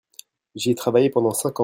[0.55, 1.59] J'y ai travaillé pendant cinq ans.